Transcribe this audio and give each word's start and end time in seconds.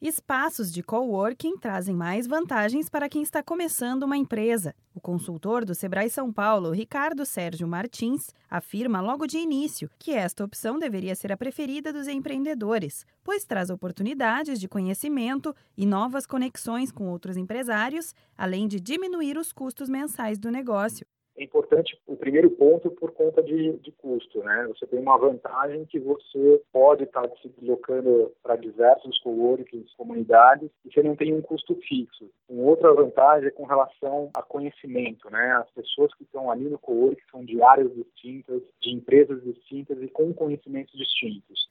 Espaços 0.00 0.72
de 0.72 0.82
coworking 0.82 1.58
trazem 1.58 1.94
mais 1.94 2.26
vantagens 2.26 2.88
para 2.88 3.06
quem 3.06 3.20
está 3.20 3.42
começando 3.42 4.04
uma 4.04 4.16
empresa. 4.16 4.74
O 4.94 5.00
consultor 5.00 5.62
do 5.62 5.74
Sebrae 5.74 6.08
São 6.08 6.32
Paulo, 6.32 6.70
Ricardo 6.70 7.26
Sérgio 7.26 7.68
Martins, 7.68 8.30
afirma 8.48 9.02
logo 9.02 9.26
de 9.26 9.36
início 9.36 9.90
que 9.98 10.12
esta 10.12 10.42
opção 10.42 10.78
deveria 10.78 11.14
ser 11.14 11.30
a 11.32 11.36
preferida 11.36 11.92
dos 11.92 12.08
empreendedores, 12.08 13.04
pois 13.22 13.44
traz 13.44 13.68
oportunidades 13.68 14.58
de 14.58 14.68
conhecimento 14.68 15.54
e 15.76 15.84
novas 15.84 16.24
conexões 16.24 16.90
com 16.90 17.10
outros 17.10 17.36
empresários, 17.36 18.14
além 18.38 18.66
de 18.66 18.80
diminuir 18.80 19.36
os 19.36 19.52
custos 19.52 19.90
mensais 19.90 20.38
do 20.38 20.50
negócio 20.50 21.06
é 21.40 21.44
importante 21.44 21.98
o 22.06 22.16
primeiro 22.16 22.50
ponto 22.50 22.90
por 22.90 23.12
conta 23.12 23.42
de, 23.42 23.72
de 23.78 23.90
custo, 23.92 24.42
né? 24.42 24.66
Você 24.68 24.86
tem 24.86 25.00
uma 25.00 25.16
vantagem 25.16 25.86
que 25.86 25.98
você 25.98 26.62
pode 26.70 27.04
estar 27.04 27.26
se 27.40 27.48
deslocando 27.48 28.30
para 28.42 28.56
diversos 28.56 29.18
coworkings, 29.20 29.90
comunidades, 29.96 30.70
e 30.84 30.92
você 30.92 31.02
não 31.02 31.16
tem 31.16 31.32
um 31.32 31.40
custo 31.40 31.74
fixo. 31.76 32.30
Uma 32.46 32.64
outra 32.64 32.92
vantagem 32.92 33.48
é 33.48 33.50
com 33.50 33.64
relação 33.64 34.30
a 34.34 34.42
conhecimento, 34.42 35.30
né? 35.30 35.52
As 35.52 35.70
pessoas 35.70 36.12
que 36.14 36.24
estão 36.24 36.50
ali 36.50 36.68
no 36.68 36.78
coworking 36.78 37.22
são 37.30 37.42
de 37.42 37.62
áreas 37.62 37.90
distintas, 37.94 38.62
de 38.82 38.90
empresas 38.90 39.42
distintas 39.42 39.96
e 40.02 40.08
com 40.08 40.34
conhecimentos 40.34 40.92
distintos. 40.92 41.70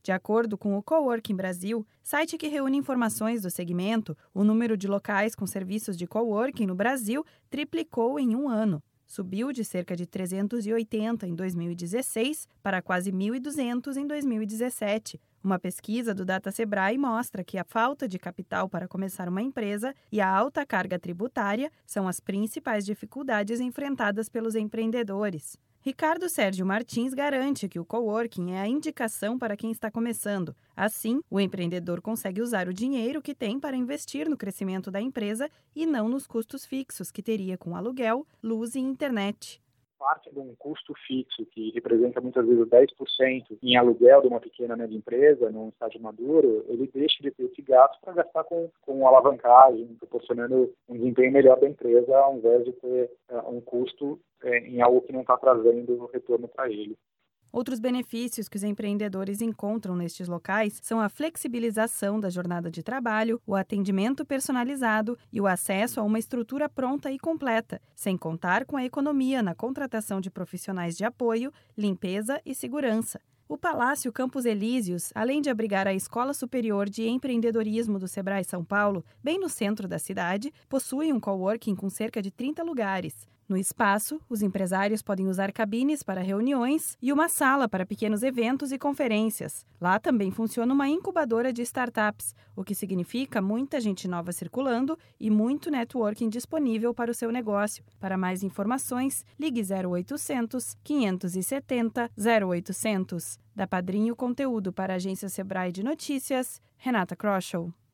De 0.00 0.12
acordo 0.12 0.56
com 0.56 0.78
o 0.78 0.82
Coworking 0.82 1.34
Brasil, 1.34 1.84
site 2.02 2.38
que 2.38 2.46
reúne 2.46 2.78
informações 2.78 3.42
do 3.42 3.50
segmento, 3.50 4.16
o 4.32 4.44
número 4.44 4.76
de 4.76 4.86
locais 4.86 5.34
com 5.34 5.44
serviços 5.44 5.96
de 5.96 6.06
coworking 6.06 6.66
no 6.66 6.74
Brasil 6.74 7.24
triplicou 7.50 8.18
em 8.18 8.34
um 8.34 8.48
ano 8.48 8.80
subiu 9.08 9.50
de 9.50 9.64
cerca 9.64 9.96
de 9.96 10.06
380 10.06 11.26
em 11.26 11.34
2016 11.34 12.46
para 12.62 12.82
quase 12.82 13.10
1.200 13.10 13.96
em 13.96 14.06
2017. 14.06 15.20
Uma 15.42 15.58
pesquisa 15.58 16.14
do 16.14 16.24
Data 16.24 16.50
Sebrae 16.50 16.98
mostra 16.98 17.42
que 17.42 17.58
a 17.58 17.64
falta 17.64 18.06
de 18.06 18.18
capital 18.18 18.68
para 18.68 18.86
começar 18.86 19.28
uma 19.28 19.40
empresa 19.40 19.94
e 20.12 20.20
a 20.20 20.28
alta 20.28 20.66
carga 20.66 20.98
tributária 20.98 21.72
são 21.86 22.06
as 22.06 22.20
principais 22.20 22.84
dificuldades 22.84 23.58
enfrentadas 23.58 24.28
pelos 24.28 24.54
empreendedores. 24.54 25.56
Ricardo 25.88 26.28
Sérgio 26.28 26.66
Martins 26.66 27.14
garante 27.14 27.66
que 27.66 27.80
o 27.80 27.84
coworking 27.84 28.52
é 28.52 28.60
a 28.60 28.68
indicação 28.68 29.38
para 29.38 29.56
quem 29.56 29.70
está 29.70 29.90
começando. 29.90 30.54
Assim, 30.76 31.22
o 31.30 31.40
empreendedor 31.40 32.02
consegue 32.02 32.42
usar 32.42 32.68
o 32.68 32.74
dinheiro 32.74 33.22
que 33.22 33.34
tem 33.34 33.58
para 33.58 33.74
investir 33.74 34.28
no 34.28 34.36
crescimento 34.36 34.90
da 34.90 35.00
empresa 35.00 35.50
e 35.74 35.86
não 35.86 36.06
nos 36.06 36.26
custos 36.26 36.66
fixos 36.66 37.10
que 37.10 37.22
teria 37.22 37.56
com 37.56 37.74
aluguel, 37.74 38.26
luz 38.42 38.74
e 38.74 38.80
internet 38.80 39.62
parte 39.98 40.30
de 40.30 40.38
um 40.38 40.54
custo 40.56 40.94
fixo, 41.06 41.44
que 41.46 41.70
representa 41.72 42.20
muitas 42.20 42.46
vezes 42.46 42.66
10% 42.66 43.58
em 43.62 43.76
aluguel 43.76 44.22
de 44.22 44.28
uma 44.28 44.40
pequena 44.40 44.76
média 44.76 44.96
empresa, 44.96 45.50
num 45.50 45.68
estágio 45.68 46.00
maduro, 46.00 46.64
ele 46.68 46.88
deixa 46.92 47.22
de 47.22 47.30
ter 47.30 47.44
esse 47.44 47.62
gasto 47.62 48.00
para 48.00 48.14
gastar 48.14 48.44
com, 48.44 48.70
com 48.82 49.06
alavancagem, 49.06 49.96
proporcionando 49.98 50.72
um 50.88 50.96
desempenho 50.96 51.32
melhor 51.32 51.58
da 51.60 51.68
empresa, 51.68 52.16
ao 52.16 52.36
invés 52.36 52.64
de 52.64 52.72
ter 52.72 53.10
uh, 53.30 53.50
um 53.50 53.60
custo 53.60 54.20
uh, 54.44 54.48
em 54.48 54.80
algo 54.80 55.02
que 55.02 55.12
não 55.12 55.22
está 55.22 55.36
trazendo 55.36 56.06
retorno 56.12 56.48
para 56.48 56.70
ele. 56.70 56.96
Outros 57.50 57.80
benefícios 57.80 58.48
que 58.48 58.56
os 58.56 58.62
empreendedores 58.62 59.40
encontram 59.40 59.96
nestes 59.96 60.28
locais 60.28 60.78
são 60.82 61.00
a 61.00 61.08
flexibilização 61.08 62.20
da 62.20 62.28
jornada 62.28 62.70
de 62.70 62.82
trabalho, 62.82 63.40
o 63.46 63.54
atendimento 63.54 64.24
personalizado 64.24 65.18
e 65.32 65.40
o 65.40 65.46
acesso 65.46 65.98
a 65.98 66.02
uma 66.02 66.18
estrutura 66.18 66.68
pronta 66.68 67.10
e 67.10 67.18
completa, 67.18 67.80
sem 67.94 68.16
contar 68.16 68.66
com 68.66 68.76
a 68.76 68.84
economia 68.84 69.42
na 69.42 69.54
contratação 69.54 70.20
de 70.20 70.30
profissionais 70.30 70.96
de 70.96 71.04
apoio, 71.04 71.52
limpeza 71.76 72.40
e 72.44 72.54
segurança. 72.54 73.20
O 73.48 73.56
Palácio 73.56 74.12
Campos 74.12 74.44
Elíseos, 74.44 75.10
além 75.14 75.40
de 75.40 75.48
abrigar 75.48 75.88
a 75.88 75.94
Escola 75.94 76.34
Superior 76.34 76.86
de 76.86 77.08
Empreendedorismo 77.08 77.98
do 77.98 78.06
Sebrae 78.06 78.44
São 78.44 78.62
Paulo, 78.62 79.02
bem 79.24 79.40
no 79.40 79.48
centro 79.48 79.88
da 79.88 79.98
cidade, 79.98 80.52
possui 80.68 81.10
um 81.14 81.18
coworking 81.18 81.74
com 81.74 81.88
cerca 81.88 82.20
de 82.20 82.30
30 82.30 82.62
lugares. 82.62 83.26
No 83.48 83.56
espaço, 83.56 84.20
os 84.28 84.42
empresários 84.42 85.00
podem 85.00 85.26
usar 85.26 85.50
cabines 85.52 86.02
para 86.02 86.20
reuniões 86.20 86.98
e 87.00 87.10
uma 87.10 87.30
sala 87.30 87.66
para 87.66 87.86
pequenos 87.86 88.22
eventos 88.22 88.72
e 88.72 88.78
conferências. 88.78 89.64
Lá 89.80 89.98
também 89.98 90.30
funciona 90.30 90.74
uma 90.74 90.86
incubadora 90.86 91.50
de 91.50 91.62
startups, 91.62 92.34
o 92.54 92.62
que 92.62 92.74
significa 92.74 93.40
muita 93.40 93.80
gente 93.80 94.06
nova 94.06 94.32
circulando 94.32 94.98
e 95.18 95.30
muito 95.30 95.70
networking 95.70 96.28
disponível 96.28 96.92
para 96.92 97.10
o 97.10 97.14
seu 97.14 97.32
negócio. 97.32 97.82
Para 97.98 98.18
mais 98.18 98.42
informações, 98.42 99.24
ligue 99.40 99.62
0800 99.62 100.76
570 100.84 102.10
0800. 102.18 103.38
Da 103.56 103.66
Padrinho 103.66 104.14
Conteúdo 104.14 104.74
para 104.74 104.92
a 104.92 104.96
agência 104.96 105.28
Sebrae 105.30 105.72
de 105.72 105.82
Notícias, 105.82 106.60
Renata 106.76 107.16
Kroschel. 107.16 107.72